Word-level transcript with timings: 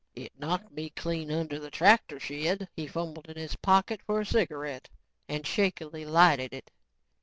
It 0.15 0.31
knocked 0.39 0.71
me 0.71 0.89
clean 0.89 1.31
under 1.31 1.59
the 1.59 1.69
tractor 1.69 2.19
shed." 2.19 2.67
He 2.75 2.87
fumbled 2.87 3.29
in 3.29 3.37
his 3.37 3.55
pocket 3.55 4.01
for 4.03 4.19
a 4.19 4.25
cigarette 4.25 4.89
and 5.29 5.45
shakily 5.45 6.05
lighted 6.05 6.53
it. 6.55 6.71